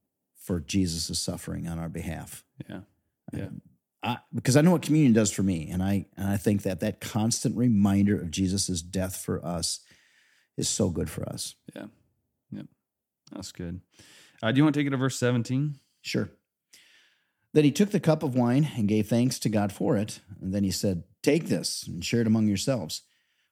for 0.44 0.60
Jesus' 0.60 1.18
suffering 1.18 1.66
on 1.66 1.78
our 1.78 1.88
behalf. 1.88 2.44
Yeah. 2.68 2.80
Yeah. 3.32 3.48
I, 4.02 4.18
because 4.34 4.56
I 4.56 4.60
know 4.60 4.72
what 4.72 4.82
communion 4.82 5.14
does 5.14 5.32
for 5.32 5.42
me, 5.42 5.70
and 5.70 5.82
I 5.82 6.04
and 6.16 6.28
I 6.28 6.36
think 6.36 6.62
that 6.62 6.80
that 6.80 7.00
constant 7.00 7.56
reminder 7.56 8.20
of 8.20 8.30
Jesus' 8.30 8.82
death 8.82 9.16
for 9.16 9.44
us 9.44 9.80
is 10.58 10.68
so 10.68 10.90
good 10.90 11.08
for 11.08 11.26
us. 11.26 11.54
Yeah. 11.74 11.86
Yep. 12.52 12.66
That's 13.32 13.50
good. 13.50 13.80
Uh, 14.42 14.52
do 14.52 14.58
you 14.58 14.64
want 14.64 14.74
to 14.74 14.80
take 14.80 14.86
it 14.86 14.90
to 14.90 14.98
verse 14.98 15.16
17? 15.16 15.76
Sure. 16.02 16.28
Then 17.54 17.64
he 17.64 17.72
took 17.72 17.90
the 17.90 18.00
cup 18.00 18.22
of 18.22 18.34
wine 18.34 18.68
and 18.76 18.88
gave 18.88 19.08
thanks 19.08 19.38
to 19.38 19.48
God 19.48 19.72
for 19.72 19.96
it, 19.96 20.20
and 20.42 20.52
then 20.52 20.64
he 20.64 20.70
said, 20.70 21.04
"Take 21.22 21.46
this 21.46 21.86
and 21.86 22.04
share 22.04 22.20
it 22.20 22.26
among 22.26 22.46
yourselves, 22.46 23.02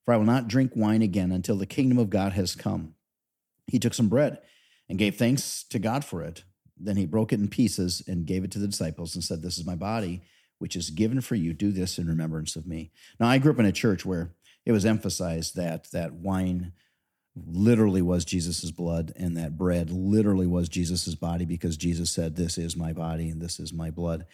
for 0.04 0.12
I 0.12 0.18
will 0.18 0.26
not 0.26 0.48
drink 0.48 0.72
wine 0.76 1.00
again 1.00 1.32
until 1.32 1.56
the 1.56 1.64
kingdom 1.64 1.96
of 1.96 2.10
God 2.10 2.34
has 2.34 2.54
come." 2.54 2.94
He 3.66 3.78
took 3.78 3.94
some 3.94 4.10
bread 4.10 4.38
and 4.86 4.98
gave 4.98 5.16
thanks 5.16 5.64
to 5.70 5.78
God 5.78 6.04
for 6.04 6.22
it. 6.22 6.44
Then 6.76 6.96
he 6.96 7.06
broke 7.06 7.32
it 7.32 7.40
in 7.40 7.48
pieces 7.48 8.02
and 8.06 8.26
gave 8.26 8.44
it 8.44 8.50
to 8.52 8.58
the 8.58 8.68
disciples 8.68 9.14
and 9.14 9.22
said, 9.22 9.42
This 9.42 9.58
is 9.58 9.66
my 9.66 9.76
body, 9.76 10.22
which 10.58 10.76
is 10.76 10.90
given 10.90 11.20
for 11.20 11.34
you. 11.34 11.52
Do 11.52 11.70
this 11.72 11.98
in 11.98 12.06
remembrance 12.06 12.56
of 12.56 12.66
me. 12.66 12.90
Now, 13.20 13.28
I 13.28 13.38
grew 13.38 13.52
up 13.52 13.58
in 13.58 13.66
a 13.66 13.72
church 13.72 14.04
where 14.04 14.34
it 14.64 14.72
was 14.72 14.86
emphasized 14.86 15.56
that 15.56 15.90
that 15.92 16.14
wine 16.14 16.72
literally 17.34 18.02
was 18.02 18.24
Jesus' 18.24 18.70
blood 18.70 19.12
and 19.16 19.36
that 19.36 19.56
bread 19.56 19.90
literally 19.90 20.46
was 20.46 20.68
Jesus' 20.68 21.14
body 21.14 21.44
because 21.44 21.76
Jesus 21.76 22.10
said, 22.10 22.36
This 22.36 22.58
is 22.58 22.76
my 22.76 22.92
body 22.92 23.28
and 23.28 23.40
this 23.40 23.58
is 23.58 23.72
my 23.72 23.90
blood. 23.90 24.26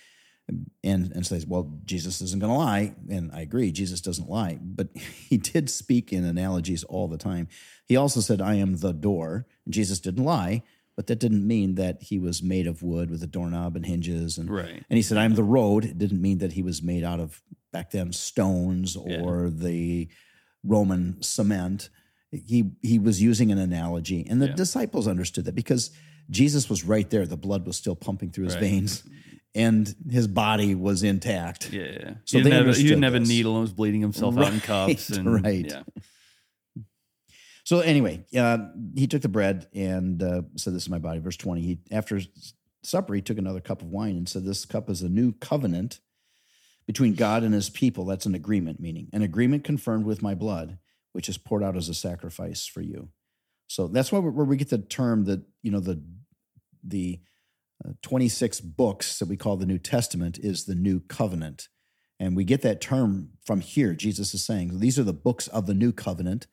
And, 0.82 1.12
and 1.12 1.26
says, 1.26 1.46
Well, 1.46 1.78
Jesus 1.84 2.20
isn't 2.22 2.40
going 2.40 2.52
to 2.52 2.58
lie. 2.58 2.94
And 3.10 3.30
I 3.32 3.42
agree, 3.42 3.70
Jesus 3.70 4.00
doesn't 4.00 4.28
lie. 4.28 4.58
But 4.60 4.88
he 5.28 5.36
did 5.36 5.70
speak 5.70 6.12
in 6.12 6.24
analogies 6.24 6.84
all 6.84 7.08
the 7.08 7.18
time. 7.18 7.48
He 7.86 7.96
also 7.96 8.20
said, 8.20 8.40
I 8.40 8.54
am 8.54 8.76
the 8.76 8.92
door. 8.92 9.46
And 9.64 9.74
Jesus 9.74 10.00
didn't 10.00 10.24
lie, 10.24 10.62
but 10.98 11.06
that 11.06 11.20
didn't 11.20 11.46
mean 11.46 11.76
that 11.76 12.02
he 12.02 12.18
was 12.18 12.42
made 12.42 12.66
of 12.66 12.82
wood 12.82 13.08
with 13.08 13.22
a 13.22 13.26
doorknob 13.28 13.76
and 13.76 13.86
hinges. 13.86 14.36
And, 14.36 14.50
Right. 14.50 14.82
and 14.90 14.96
he 14.96 15.02
said, 15.02 15.16
I'm 15.16 15.36
the 15.36 15.44
road. 15.44 15.84
It 15.84 15.96
didn't 15.96 16.20
mean 16.20 16.38
that 16.38 16.54
he 16.54 16.62
was 16.64 16.82
made 16.82 17.04
out 17.04 17.20
of 17.20 17.40
back 17.72 17.92
then 17.92 18.12
stones 18.12 18.96
or 18.96 19.48
the 19.48 20.08
Roman 20.64 21.22
cement. 21.22 21.88
He 22.32 22.72
he 22.82 22.98
was 22.98 23.22
using 23.22 23.52
an 23.52 23.58
analogy, 23.58 24.26
and 24.28 24.42
the 24.42 24.48
Yeah. 24.48 24.54
disciples 24.56 25.06
understood 25.06 25.44
that 25.44 25.54
because 25.54 25.92
Jesus 26.30 26.68
was 26.68 26.82
right 26.84 27.08
there. 27.08 27.26
The 27.26 27.36
blood 27.36 27.64
was 27.64 27.76
still 27.76 27.94
pumping 27.94 28.30
through 28.32 28.46
his 28.46 28.54
Right. 28.54 28.62
veins, 28.64 29.04
and 29.54 29.94
his 30.10 30.26
body 30.26 30.74
was 30.74 31.04
intact. 31.04 31.72
Yeah. 31.72 32.14
So 32.24 32.38
he, 32.38 32.42
they 32.44 32.50
didn't 32.50 32.66
have, 32.66 32.76
he 32.76 32.82
didn't 32.82 33.04
have 33.04 33.14
a 33.14 33.20
needle 33.20 33.52
and 33.54 33.62
was 33.62 33.72
bleeding 33.72 34.00
himself 34.00 34.36
out 34.36 34.52
in 34.52 34.60
cups. 34.72 35.10
Right, 35.10 35.18
And, 35.18 35.42
right. 35.44 35.64
Yeah. 35.64 35.82
So 37.68 37.80
anyway, 37.80 38.24
uh, 38.34 38.60
he 38.96 39.06
took 39.06 39.20
the 39.20 39.28
bread 39.28 39.66
and 39.74 40.22
uh, 40.22 40.40
said, 40.56 40.72
"This 40.72 40.84
is 40.84 40.88
my 40.88 40.98
body." 40.98 41.18
Verse 41.18 41.36
twenty. 41.36 41.60
He 41.60 41.78
after 41.90 42.18
supper, 42.82 43.12
he 43.12 43.20
took 43.20 43.36
another 43.36 43.60
cup 43.60 43.82
of 43.82 43.88
wine 43.88 44.16
and 44.16 44.26
said, 44.26 44.46
"This 44.46 44.64
cup 44.64 44.88
is 44.88 45.02
a 45.02 45.08
new 45.10 45.32
covenant 45.32 46.00
between 46.86 47.12
God 47.12 47.42
and 47.42 47.52
His 47.52 47.68
people." 47.68 48.06
That's 48.06 48.24
an 48.24 48.34
agreement, 48.34 48.80
meaning 48.80 49.10
an 49.12 49.20
agreement 49.20 49.64
confirmed 49.64 50.06
with 50.06 50.22
my 50.22 50.34
blood, 50.34 50.78
which 51.12 51.28
is 51.28 51.36
poured 51.36 51.62
out 51.62 51.76
as 51.76 51.90
a 51.90 51.94
sacrifice 51.94 52.64
for 52.66 52.80
you. 52.80 53.10
So 53.66 53.86
that's 53.86 54.10
where 54.10 54.22
we 54.22 54.56
get 54.56 54.70
the 54.70 54.78
term 54.78 55.26
that 55.26 55.42
you 55.62 55.70
know 55.70 55.80
the 55.80 56.02
the 56.82 57.20
uh, 57.84 57.90
twenty 58.00 58.30
six 58.30 58.62
books 58.62 59.18
that 59.18 59.28
we 59.28 59.36
call 59.36 59.58
the 59.58 59.66
New 59.66 59.78
Testament 59.78 60.38
is 60.38 60.64
the 60.64 60.74
New 60.74 61.00
Covenant, 61.00 61.68
and 62.18 62.34
we 62.34 62.44
get 62.44 62.62
that 62.62 62.80
term 62.80 63.32
from 63.44 63.60
here. 63.60 63.92
Jesus 63.92 64.32
is 64.32 64.42
saying 64.42 64.80
these 64.80 64.98
are 64.98 65.04
the 65.04 65.12
books 65.12 65.48
of 65.48 65.66
the 65.66 65.74
New 65.74 65.92
Covenant. 65.92 66.46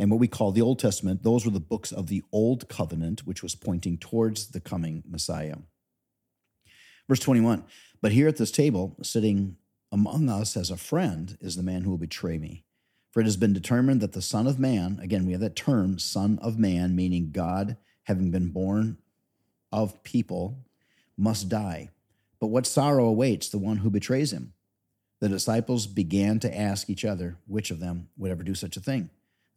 And 0.00 0.10
what 0.10 0.18
we 0.18 0.28
call 0.28 0.50
the 0.50 0.62
Old 0.62 0.78
Testament, 0.78 1.24
those 1.24 1.44
were 1.44 1.50
the 1.50 1.60
books 1.60 1.92
of 1.92 2.06
the 2.06 2.22
Old 2.32 2.70
Covenant, 2.70 3.26
which 3.26 3.42
was 3.42 3.54
pointing 3.54 3.98
towards 3.98 4.48
the 4.48 4.58
coming 4.58 5.02
Messiah. 5.06 5.56
Verse 7.06 7.20
21 7.20 7.64
But 8.00 8.12
here 8.12 8.26
at 8.26 8.38
this 8.38 8.50
table, 8.50 8.96
sitting 9.02 9.56
among 9.92 10.30
us 10.30 10.56
as 10.56 10.70
a 10.70 10.78
friend, 10.78 11.36
is 11.42 11.54
the 11.54 11.62
man 11.62 11.82
who 11.82 11.90
will 11.90 11.98
betray 11.98 12.38
me. 12.38 12.64
For 13.10 13.20
it 13.20 13.26
has 13.26 13.36
been 13.36 13.52
determined 13.52 14.00
that 14.00 14.12
the 14.12 14.22
Son 14.22 14.46
of 14.46 14.58
Man, 14.58 14.98
again, 15.02 15.26
we 15.26 15.32
have 15.32 15.42
that 15.42 15.54
term, 15.54 15.98
Son 15.98 16.38
of 16.40 16.58
Man, 16.58 16.96
meaning 16.96 17.30
God 17.30 17.76
having 18.04 18.30
been 18.30 18.52
born 18.52 18.96
of 19.70 20.02
people, 20.02 20.64
must 21.18 21.50
die. 21.50 21.90
But 22.40 22.46
what 22.46 22.64
sorrow 22.64 23.04
awaits 23.04 23.50
the 23.50 23.58
one 23.58 23.76
who 23.76 23.90
betrays 23.90 24.32
him? 24.32 24.54
The 25.20 25.28
disciples 25.28 25.86
began 25.86 26.40
to 26.40 26.58
ask 26.58 26.88
each 26.88 27.04
other 27.04 27.36
which 27.46 27.70
of 27.70 27.80
them 27.80 28.08
would 28.16 28.30
ever 28.30 28.42
do 28.42 28.54
such 28.54 28.78
a 28.78 28.80
thing. 28.80 29.10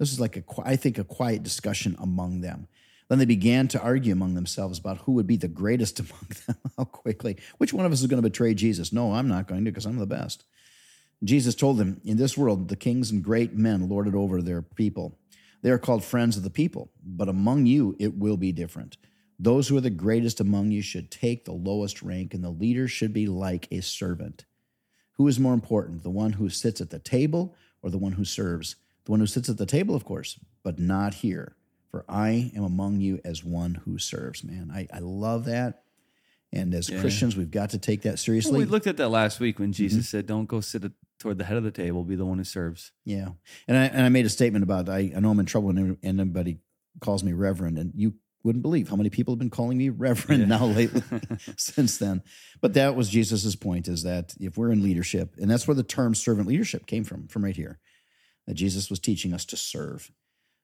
This 0.03 0.11
is 0.11 0.19
like 0.19 0.35
a, 0.35 0.43
I 0.65 0.75
think, 0.75 0.97
a 0.97 1.05
quiet 1.05 1.43
discussion 1.43 1.95
among 1.97 2.41
them. 2.41 2.67
Then 3.07 3.19
they 3.19 3.25
began 3.25 3.69
to 3.69 3.81
argue 3.81 4.11
among 4.11 4.33
themselves 4.33 4.77
about 4.77 4.97
who 4.97 5.13
would 5.13 5.25
be 5.25 5.37
the 5.37 5.47
greatest 5.47 5.97
among 6.01 6.27
them. 6.45 6.57
How 6.77 6.83
quickly? 6.83 7.37
Which 7.57 7.73
one 7.73 7.85
of 7.85 7.93
us 7.93 8.01
is 8.01 8.07
going 8.07 8.21
to 8.21 8.29
betray 8.29 8.53
Jesus? 8.53 8.91
No, 8.91 9.13
I'm 9.13 9.29
not 9.29 9.47
going 9.47 9.63
to 9.63 9.71
because 9.71 9.85
I'm 9.85 9.99
the 9.99 10.05
best. 10.05 10.43
Jesus 11.23 11.55
told 11.55 11.77
them, 11.77 12.01
In 12.03 12.17
this 12.17 12.37
world, 12.37 12.67
the 12.67 12.75
kings 12.75 13.11
and 13.11 13.23
great 13.23 13.53
men 13.53 13.87
lord 13.87 14.09
it 14.09 14.13
over 14.13 14.41
their 14.41 14.61
people. 14.61 15.17
They 15.61 15.69
are 15.71 15.77
called 15.77 16.03
friends 16.03 16.35
of 16.35 16.43
the 16.43 16.49
people, 16.49 16.91
but 17.01 17.29
among 17.29 17.65
you 17.65 17.95
it 17.97 18.17
will 18.17 18.35
be 18.35 18.51
different. 18.51 18.97
Those 19.39 19.69
who 19.69 19.77
are 19.77 19.81
the 19.81 19.89
greatest 19.89 20.41
among 20.41 20.71
you 20.71 20.81
should 20.81 21.11
take 21.11 21.45
the 21.45 21.53
lowest 21.53 22.01
rank, 22.01 22.33
and 22.33 22.43
the 22.43 22.49
leader 22.49 22.89
should 22.89 23.13
be 23.13 23.27
like 23.27 23.69
a 23.71 23.79
servant. 23.79 24.43
Who 25.13 25.29
is 25.29 25.39
more 25.39 25.53
important, 25.53 26.03
the 26.03 26.09
one 26.09 26.33
who 26.33 26.49
sits 26.49 26.81
at 26.81 26.89
the 26.89 26.99
table 26.99 27.55
or 27.81 27.89
the 27.89 27.97
one 27.97 28.11
who 28.11 28.25
serves? 28.25 28.75
The 29.05 29.11
one 29.11 29.19
who 29.19 29.27
sits 29.27 29.49
at 29.49 29.57
the 29.57 29.65
table, 29.65 29.95
of 29.95 30.05
course, 30.05 30.39
but 30.63 30.79
not 30.79 31.15
here. 31.15 31.55
For 31.91 32.05
I 32.09 32.51
am 32.55 32.63
among 32.63 33.01
you 33.01 33.19
as 33.23 33.43
one 33.43 33.75
who 33.85 33.97
serves. 33.99 34.43
Man, 34.43 34.71
I, 34.73 34.87
I 34.91 34.99
love 34.99 35.45
that. 35.45 35.83
And 36.51 36.73
as 36.73 36.89
Yeah. 36.89 36.99
Christians, 37.01 37.35
we've 37.35 37.51
got 37.51 37.71
to 37.71 37.77
take 37.77 38.01
that 38.03 38.09
Well, 38.11 38.17
seriously. 38.17 38.59
we 38.59 38.65
looked 38.65 38.87
at 38.87 38.97
that 38.97 39.09
last 39.09 39.39
week 39.39 39.59
when 39.59 39.73
Jesus 39.73 39.99
Mm-hmm. 40.07 40.17
said, 40.17 40.25
"Don't 40.27 40.47
go 40.47 40.61
sit 40.61 40.85
at, 40.85 40.91
toward 41.19 41.37
the 41.37 41.43
head 41.43 41.57
of 41.57 41.63
the 41.63 41.71
table. 41.71 42.03
Be 42.03 42.15
the 42.15 42.25
one 42.25 42.37
who 42.37 42.43
serves." 42.43 42.91
Yeah, 43.05 43.29
and 43.67 43.77
I 43.77 43.85
and 43.85 44.01
I 44.03 44.09
made 44.09 44.25
a 44.25 44.29
statement 44.29 44.63
about 44.63 44.89
I, 44.89 45.11
I 45.15 45.19
know 45.19 45.29
I'm 45.31 45.39
in 45.39 45.45
trouble 45.45 45.67
when 45.67 45.97
anybody 46.03 46.59
calls 46.99 47.23
me 47.23 47.33
Reverend, 47.33 47.77
and 47.77 47.91
you 47.95 48.13
wouldn't 48.43 48.61
believe 48.61 48.89
how 48.89 48.95
many 48.95 49.09
people 49.09 49.33
have 49.33 49.39
been 49.39 49.49
calling 49.49 49.77
me 49.77 49.89
Reverend 49.89 50.41
Yeah. 50.41 50.47
now 50.57 50.65
lately 50.65 51.01
since 51.57 51.97
then. 51.97 52.21
But 52.61 52.73
that 52.75 52.95
was 52.95 53.09
Jesus's 53.09 53.55
point: 53.55 53.87
is 53.87 54.03
that 54.03 54.35
if 54.39 54.57
we're 54.57 54.71
in 54.71 54.81
leadership, 54.83 55.35
and 55.39 55.49
that's 55.49 55.67
where 55.67 55.75
the 55.75 55.83
term 55.83 56.13
servant 56.15 56.47
leadership 56.47 56.85
came 56.87 57.03
from, 57.03 57.27
from 57.27 57.43
right 57.43 57.55
here, 57.55 57.79
that 58.47 58.55
Jesus 58.55 58.89
was 58.89 58.99
teaching 58.99 59.33
us 59.33 59.45
to 59.45 59.57
serve. 59.57 60.11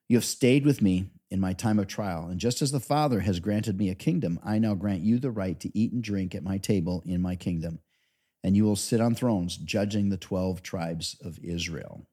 You 0.07 0.17
have 0.17 0.25
stayed 0.25 0.65
with 0.65 0.81
me 0.81 1.11
in 1.29 1.39
my 1.39 1.53
time 1.53 1.77
of 1.79 1.87
trial, 1.87 2.27
and 2.27 2.39
just 2.39 2.61
as 2.61 2.71
the 2.71 2.79
Father 2.79 3.19
has 3.21 3.39
granted 3.39 3.77
me 3.77 3.89
a 3.89 3.95
kingdom, 3.95 4.39
I 4.43 4.57
now 4.59 4.73
grant 4.73 5.01
you 5.01 5.19
the 5.19 5.29
right 5.31 5.59
to 5.59 5.77
eat 5.77 5.91
and 5.91 6.03
drink 6.03 6.33
at 6.33 6.43
my 6.43 6.57
table 6.57 7.03
in 7.05 7.21
my 7.21 7.35
kingdom, 7.35 7.79
and 8.43 8.55
you 8.55 8.63
will 8.63 8.75
sit 8.75 8.99
on 8.99 9.13
thrones 9.15 9.55
judging 9.57 10.09
the 10.09 10.17
twelve 10.17 10.63
tribes 10.63 11.15
of 11.23 11.37
Israel. 11.43 12.07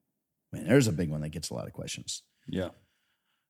Man, 0.52 0.66
there's 0.68 0.87
a 0.88 0.92
big 0.92 1.11
one 1.11 1.23
that 1.23 1.30
gets 1.30 1.50
a 1.50 1.54
lot 1.54 1.66
of 1.66 1.73
questions. 1.73 2.23
Yeah. 2.46 2.68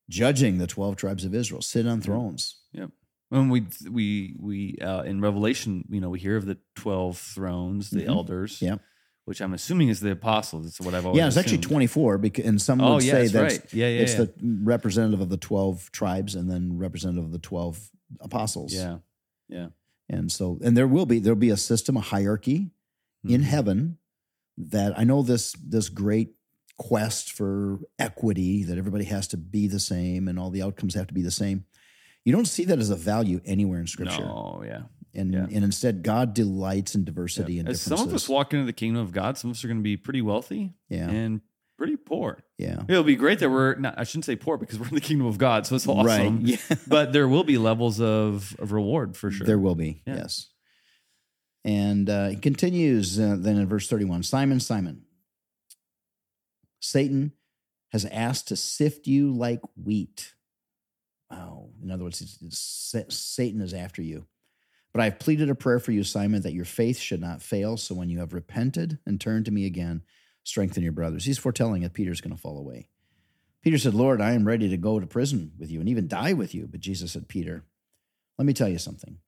Judging 0.08 0.58
the 0.58 0.68
12 0.68 0.94
tribes 0.96 1.24
of 1.24 1.34
Israel, 1.34 1.60
sit 1.60 1.86
on 1.86 2.00
thrones. 2.00 2.60
Yep. 2.72 2.90
When 3.28 3.48
we 3.48 3.66
we 3.90 4.36
we 4.38 4.78
uh, 4.80 5.02
in 5.02 5.20
Revelation, 5.20 5.84
you 5.90 6.00
know, 6.00 6.10
we 6.10 6.20
hear 6.20 6.36
of 6.36 6.46
the 6.46 6.58
twelve 6.76 7.18
thrones, 7.18 7.90
the 7.90 8.02
Mhm. 8.04 8.08
elders. 8.08 8.62
Yeah. 8.62 8.76
Which 9.26 9.40
I'm 9.42 9.52
assuming 9.54 9.88
is 9.88 10.00
the 10.00 10.12
apostles. 10.12 10.66
It's 10.66 10.80
what 10.80 10.94
I've 10.94 11.04
always. 11.04 11.18
yeah, 11.18 11.26
it's 11.26 11.36
actually 11.36 11.58
24, 11.58 12.16
because, 12.18 12.44
and 12.46 12.62
some 12.62 12.78
would 12.78 12.86
Oh 12.86 12.98
yeah, 13.00 13.10
say 13.12 13.26
that's 13.26 13.32
that's 13.32 13.58
right. 13.58 13.74
Yeah, 13.74 13.88
yeah, 13.88 14.00
it's 14.02 14.12
yeah. 14.12 14.18
the 14.24 14.32
representative 14.62 15.20
of 15.20 15.28
the 15.30 15.36
12 15.36 15.90
tribes 15.92 16.34
and 16.36 16.48
then 16.48 16.78
representative 16.78 17.24
of 17.24 17.32
the 17.32 17.38
12 17.40 17.90
apostles. 18.20 18.72
yeah, 18.72 18.98
yeah. 19.48 19.68
And 20.08 20.30
so, 20.30 20.58
and 20.62 20.76
there 20.76 20.86
will 20.86 21.06
be, 21.06 21.18
there'll 21.18 21.36
be 21.36 21.50
a 21.50 21.56
system, 21.56 21.96
a 21.96 22.00
hierarchy 22.00 22.70
in 23.24 23.40
Mhm. 23.40 23.44
heaven 23.44 23.98
that 24.56 24.96
I 24.96 25.02
know 25.02 25.22
this, 25.22 25.52
this 25.54 25.88
great 25.88 26.34
quest 26.78 27.32
for 27.32 27.80
equity 27.98 28.62
that 28.62 28.78
everybody 28.78 29.04
has 29.06 29.26
to 29.28 29.36
be 29.36 29.66
the 29.66 29.80
same 29.80 30.28
and 30.28 30.38
all 30.38 30.50
the 30.50 30.62
outcomes 30.62 30.94
have 30.94 31.08
to 31.08 31.14
be 31.14 31.22
the 31.22 31.32
same. 31.32 31.64
You 32.24 32.32
don't 32.32 32.46
see 32.46 32.64
that 32.66 32.78
as 32.78 32.90
a 32.90 32.96
value 32.96 33.40
anywhere 33.44 33.80
in 33.80 33.88
scripture. 33.88 34.20
No, 34.24 34.62
yeah. 34.64 34.82
And, 35.16 35.32
Yeah. 35.32 35.46
and 35.50 35.64
instead, 35.64 36.02
God 36.02 36.34
delights 36.34 36.94
in 36.94 37.04
diversity 37.04 37.54
yeah. 37.54 37.60
and 37.60 37.68
As 37.70 37.80
some 37.80 38.00
of 38.00 38.12
us 38.12 38.28
walk 38.28 38.52
into 38.52 38.66
the 38.66 38.72
kingdom 38.72 39.02
of 39.02 39.12
God, 39.12 39.38
some 39.38 39.50
of 39.50 39.56
us 39.56 39.64
are 39.64 39.68
going 39.68 39.78
to 39.78 39.82
be 39.82 39.96
pretty 39.96 40.20
wealthy 40.20 40.74
yeah, 40.90 41.08
and 41.08 41.40
pretty 41.78 41.96
poor. 41.96 42.42
yeah, 42.58 42.82
It'll 42.88 43.02
be 43.02 43.16
great 43.16 43.38
that 43.38 43.48
we're 43.50 43.74
not. 43.76 43.98
I 43.98 44.04
shouldn't 44.04 44.26
say 44.26 44.36
poor 44.36 44.56
because 44.58 44.78
we're 44.78 44.88
in 44.88 44.94
the 44.94 45.00
kingdom 45.00 45.26
of 45.26 45.38
God, 45.38 45.66
so 45.66 45.74
it's 45.74 45.86
awesome. 45.88 46.06
right. 46.06 46.32
Yeah, 46.42 46.76
but 46.86 47.12
there 47.14 47.26
will 47.28 47.44
be 47.44 47.56
levels 47.58 48.00
of, 48.00 48.54
of 48.58 48.72
reward 48.72 49.16
for 49.16 49.30
sure. 49.30 49.46
there 49.46 49.58
will 49.58 49.74
be. 49.74 50.02
Yeah. 50.06 50.16
Yes. 50.16 50.48
And 51.64 52.08
uh, 52.08 52.28
he 52.28 52.36
continues 52.36 53.18
uh, 53.18 53.36
then 53.38 53.56
in 53.56 53.66
verse 53.66 53.88
thirty-one. 53.88 54.22
Simon, 54.22 54.60
Simon, 54.60 55.02
Satan 56.80 57.32
has 57.92 58.04
asked 58.06 58.48
to 58.48 58.56
sift 58.56 59.06
you 59.06 59.32
like 59.32 59.60
wheat. 59.82 60.34
Wow. 61.30 61.70
In 61.82 61.90
other 61.90 62.04
words, 62.04 62.20
it's, 62.20 62.38
it's, 62.94 63.16
Satan 63.16 63.60
is 63.60 63.74
after 63.74 64.00
you. 64.02 64.26
But 64.96 65.02
I 65.02 65.10
have 65.10 65.18
pleaded 65.18 65.50
a 65.50 65.54
prayer 65.54 65.78
for 65.78 65.92
you, 65.92 66.02
Simon, 66.02 66.40
that 66.40 66.54
your 66.54 66.64
faith 66.64 66.98
should 66.98 67.20
not 67.20 67.42
fail. 67.42 67.76
So 67.76 67.94
when 67.94 68.08
you 68.08 68.20
have 68.20 68.32
repented 68.32 68.98
and 69.04 69.20
turned 69.20 69.44
to 69.44 69.50
me 69.50 69.66
again, 69.66 70.00
strengthen 70.42 70.82
your 70.82 70.92
brothers. 70.92 71.26
He's 71.26 71.36
foretelling 71.36 71.82
that 71.82 71.92
Peter's 71.92 72.22
going 72.22 72.34
to 72.34 72.40
fall 72.40 72.56
away. 72.56 72.88
Peter 73.62 73.76
said, 73.76 73.92
Lord, 73.92 74.22
I 74.22 74.32
am 74.32 74.46
ready 74.46 74.70
to 74.70 74.76
go 74.78 74.98
to 74.98 75.06
prison 75.06 75.52
with 75.58 75.70
you 75.70 75.80
and 75.80 75.88
even 75.90 76.08
die 76.08 76.32
with 76.32 76.54
you. 76.54 76.66
But 76.66 76.80
Jesus 76.80 77.12
said, 77.12 77.28
Peter, 77.28 77.66
let 78.38 78.46
me 78.46 78.54
tell 78.54 78.70
you 78.70 78.78
something. 78.78 79.18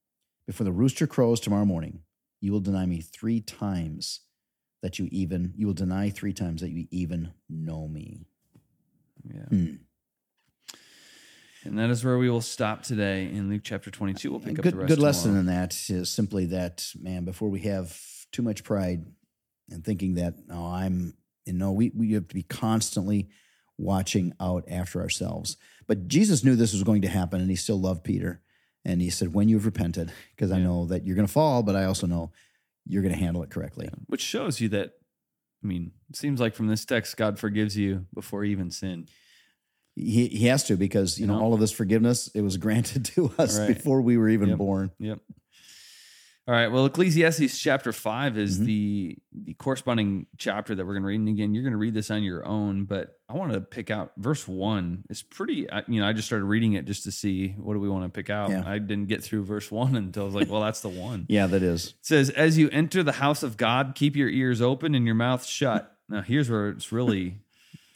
Before 0.46 0.64
the 0.64 0.72
rooster 0.72 1.06
crows 1.06 1.38
tomorrow 1.38 1.66
morning, 1.66 2.00
you 2.40 2.50
will 2.50 2.60
deny 2.60 2.86
me 2.86 3.02
three 3.02 3.42
times 3.42 4.20
that 4.80 4.98
you 4.98 5.06
even, 5.12 5.52
you 5.54 5.66
will 5.66 5.74
deny 5.74 6.08
three 6.08 6.32
times 6.32 6.62
that 6.62 6.70
you 6.70 6.86
even 6.90 7.34
know 7.50 7.86
me. 7.86 8.24
Yeah. 9.22 9.44
Hmm. 9.50 9.74
And 11.68 11.78
that 11.78 11.90
is 11.90 12.04
where 12.04 12.16
we 12.16 12.30
will 12.30 12.40
stop 12.40 12.82
today 12.82 13.24
in 13.24 13.50
Luke 13.50 13.60
chapter 13.62 13.90
22. 13.90 14.30
We'll 14.30 14.40
pick 14.40 14.54
good, 14.54 14.66
up 14.66 14.72
the 14.72 14.78
rest 14.78 14.88
good 14.88 14.98
lesson 14.98 15.34
tomorrow. 15.34 15.40
in 15.40 15.46
that 15.46 15.90
is 15.90 16.10
simply 16.10 16.46
that 16.46 16.86
man 16.98 17.24
before 17.24 17.50
we 17.50 17.60
have 17.60 18.00
too 18.32 18.42
much 18.42 18.64
pride 18.64 19.04
and 19.70 19.84
thinking 19.84 20.14
that 20.14 20.34
oh 20.50 20.66
i'm 20.66 21.14
you 21.44 21.52
know 21.52 21.72
we, 21.72 21.90
we 21.94 22.12
have 22.12 22.28
to 22.28 22.34
be 22.34 22.42
constantly 22.42 23.28
watching 23.76 24.32
out 24.40 24.64
after 24.68 25.00
ourselves 25.00 25.56
but 25.86 26.08
jesus 26.08 26.42
knew 26.44 26.56
this 26.56 26.72
was 26.72 26.82
going 26.82 27.02
to 27.02 27.08
happen 27.08 27.40
and 27.40 27.48
he 27.48 27.56
still 27.56 27.80
loved 27.80 28.04
peter 28.04 28.40
and 28.84 29.00
he 29.00 29.08
said 29.10 29.32
when 29.34 29.48
you've 29.48 29.66
repented 29.66 30.12
because 30.34 30.50
i 30.50 30.58
know 30.58 30.86
that 30.86 31.06
you're 31.06 31.16
going 31.16 31.26
to 31.26 31.32
fall 31.32 31.62
but 31.62 31.76
i 31.76 31.84
also 31.84 32.06
know 32.06 32.30
you're 32.86 33.02
going 33.02 33.14
to 33.14 33.20
handle 33.20 33.42
it 33.42 33.50
correctly 33.50 33.88
Which 34.06 34.22
shows 34.22 34.60
you 34.60 34.68
that, 34.70 34.92
I 35.62 35.66
mean, 35.66 35.92
it 36.08 36.16
seems 36.16 36.40
like 36.40 36.54
from 36.54 36.68
this 36.68 36.84
text, 36.84 37.16
God 37.16 37.38
forgives 37.38 37.76
you 37.76 38.06
before 38.14 38.44
you 38.44 38.52
even 38.52 38.70
sin. 38.70 39.08
He, 39.98 40.28
he 40.28 40.46
has 40.46 40.64
to 40.64 40.76
because 40.76 41.18
you, 41.18 41.26
know, 41.26 41.38
all 41.40 41.54
of 41.54 41.60
this 41.60 41.72
forgiveness 41.72 42.28
it 42.34 42.40
was 42.42 42.56
granted 42.56 43.04
to 43.14 43.32
us 43.38 43.58
Right. 43.58 43.68
before 43.68 44.00
we 44.02 44.16
were 44.16 44.28
even 44.28 44.48
Yep. 44.50 44.58
born 44.58 44.90
Yep. 44.98 45.20
All 46.46 46.54
right. 46.54 46.68
Well, 46.68 46.86
Ecclesiastes 46.86 47.58
chapter 47.58 47.92
five 47.92 48.38
is 48.38 48.58
Mhm. 48.58 48.64
the 48.64 49.18
the 49.44 49.52
corresponding 49.54 50.26
chapter 50.38 50.74
that 50.74 50.86
we're 50.86 50.94
going 50.94 51.02
to 51.02 51.08
read. 51.08 51.20
And 51.20 51.28
again, 51.28 51.52
you're 51.52 51.62
going 51.62 51.72
to 51.74 51.78
read 51.78 51.92
this 51.92 52.10
on 52.10 52.22
your 52.22 52.46
own, 52.46 52.84
but 52.86 53.18
I 53.28 53.34
want 53.34 53.52
to 53.52 53.60
pick 53.60 53.90
out 53.90 54.12
verse 54.16 54.48
one. 54.48 55.04
It's 55.10 55.20
pretty. 55.22 55.70
I- 55.70 55.82
You 55.86 56.00
know, 56.00 56.08
I 56.08 56.14
just 56.14 56.26
started 56.26 56.46
reading 56.46 56.72
it 56.72 56.86
just 56.86 57.04
to 57.04 57.12
see 57.12 57.50
what 57.58 57.74
do 57.74 57.80
we 57.80 57.88
want 57.90 58.04
to 58.04 58.08
pick 58.08 58.30
out. 58.30 58.48
Yeah. 58.48 58.62
I 58.66 58.78
didn't 58.78 59.08
get 59.08 59.22
through 59.22 59.44
verse 59.44 59.70
one 59.70 59.94
until 60.02 60.22
I 60.22 60.24
was 60.26 60.34
like, 60.34 60.50
well, 60.50 60.62
that's 60.62 60.80
the 60.80 60.88
one. 60.88 61.26
yeah 61.28 61.46
that 61.48 61.62
is 61.62 61.88
It 61.88 61.94
says, 62.00 62.30
"As 62.30 62.56
you 62.56 62.70
enter 62.70 63.02
the 63.02 63.12
house 63.12 63.42
of 63.42 63.58
God, 63.58 63.92
keep 63.94 64.16
your 64.16 64.30
ears 64.30 64.62
open 64.62 64.94
and 64.94 65.04
your 65.04 65.14
mouth 65.16 65.44
shut." 65.44 65.94
Now, 66.08 66.22
here's 66.22 66.48
where 66.48 66.70
it's 66.70 66.90
really 66.92 67.40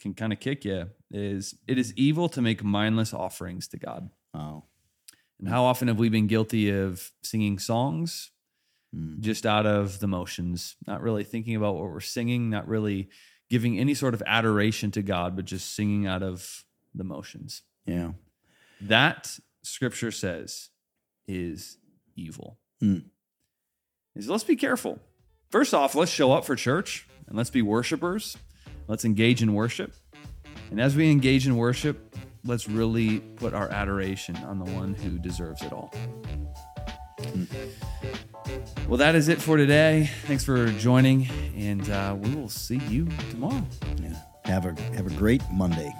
can 0.03 0.13
kind 0.13 0.31
of 0.33 0.39
kick 0.39 0.63
you: 0.65 0.89
is 1.11 1.55
it 1.67 1.77
is 1.77 1.93
evil 1.95 2.29
to 2.29 2.41
make 2.41 2.63
mindless 2.63 3.13
offerings 3.13 3.67
to 3.69 3.77
God, 3.77 4.09
oh 4.33 4.63
And 5.39 5.49
how 5.49 5.63
often 5.63 5.87
have 5.87 5.97
we 5.97 6.09
been 6.09 6.27
guilty 6.27 6.69
of 6.69 7.11
singing 7.23 7.57
songs 7.59 8.29
Mm. 8.95 9.21
just 9.21 9.45
out 9.47 9.65
of 9.65 9.99
the 10.01 10.07
motions, 10.07 10.75
not 10.85 11.01
really 11.01 11.23
thinking 11.23 11.55
about 11.55 11.73
what 11.73 11.85
we're 11.85 11.99
singing, 11.99 12.51
not 12.51 12.67
really 12.67 13.09
giving 13.49 13.79
any 13.79 13.95
sort 13.95 14.13
of 14.13 14.21
adoration 14.27 14.91
to 14.91 15.01
God, 15.01 15.35
but 15.35 15.45
just 15.45 15.75
singing 15.75 16.05
out 16.05 16.21
of 16.21 16.63
the 16.93 17.03
motions? 17.03 17.63
Yeah. 17.87 18.11
That 18.81 19.39
scripture 19.63 20.11
says 20.11 20.69
is 21.27 21.79
evil. 22.15 22.59
Hmm. 22.79 22.99
Is 24.15 24.29
let's 24.29 24.43
be 24.43 24.55
careful. 24.55 24.99
First 25.49 25.73
off, 25.73 25.95
let's 25.95 26.11
show 26.11 26.31
up 26.31 26.45
for 26.45 26.55
church 26.55 27.07
and 27.27 27.35
let's 27.35 27.49
be 27.49 27.63
worshipers. 27.63 28.37
Let's 28.87 29.05
engage 29.05 29.41
in 29.41 29.53
worship. 29.53 29.93
And 30.71 30.81
as 30.81 30.95
we 30.95 31.11
engage 31.11 31.47
in 31.47 31.55
worship, 31.55 32.15
let's 32.45 32.67
really 32.67 33.19
put 33.19 33.53
our 33.53 33.69
adoration 33.69 34.35
on 34.37 34.59
the 34.59 34.65
one 34.71 34.93
who 34.93 35.17
deserves 35.19 35.61
it 35.61 35.71
all. 35.71 35.93
Well, 38.87 38.97
that 38.97 39.15
is 39.15 39.29
it 39.29 39.41
for 39.41 39.57
today. 39.57 40.09
Thanks 40.25 40.43
for 40.43 40.67
joining, 40.73 41.27
and 41.55 41.89
uh, 41.89 42.15
we 42.19 42.35
will 42.35 42.49
see 42.49 42.77
you 42.89 43.07
tomorrow. 43.29 43.65
Yeah. 44.01 44.15
Have 44.45 44.65
a 44.65 44.81
have 44.93 45.07
a 45.07 45.15
great 45.15 45.41
Monday. 45.51 45.93